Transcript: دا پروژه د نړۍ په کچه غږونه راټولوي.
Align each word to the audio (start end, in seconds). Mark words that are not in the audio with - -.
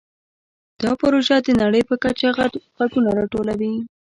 دا 0.83 0.91
پروژه 1.01 1.35
د 1.43 1.47
نړۍ 1.61 1.81
په 1.89 1.95
کچه 2.03 2.27
غږونه 2.79 3.09
راټولوي. 3.19 3.73